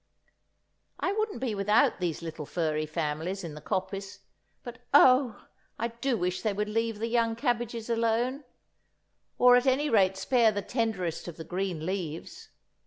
[0.99, 4.21] I wouldn't be without these little furry families in the coppice,
[4.63, 5.45] but oh,
[5.77, 8.43] I do wish they would leave the young cabbages alone,
[9.37, 12.49] or at any rate spare the tenderest of the green leaves!